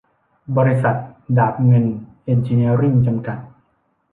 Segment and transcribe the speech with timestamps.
[0.57, 0.97] บริษัท
[1.37, 1.85] ดาบเงิน
[2.25, 3.39] เอ็นจิเนียริ่ง จำกัด